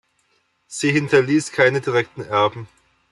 Sie 0.65 0.91
hinterließ 0.91 1.51
keine 1.51 1.79
direkten 1.79 2.21
Erben. 2.25 2.67